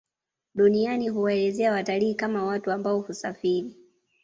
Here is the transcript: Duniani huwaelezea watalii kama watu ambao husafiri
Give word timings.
Duniani 0.55 1.09
huwaelezea 1.09 1.71
watalii 1.71 2.13
kama 2.15 2.43
watu 2.45 2.71
ambao 2.71 2.99
husafiri 2.99 3.75